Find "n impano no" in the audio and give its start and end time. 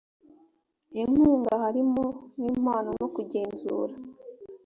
2.41-3.07